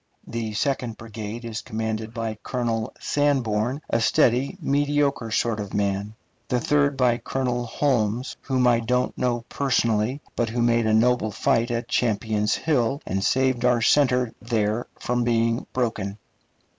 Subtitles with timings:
[0.25, 6.15] The second brigade is commanded by Colonel Sanborn, a steady, mediocre sort of man;
[6.47, 11.29] the third by Colonel Holmes, whom I don't know personally, but who made a noble
[11.29, 16.17] fight at Champion's Hill, and saved our center there from being broken.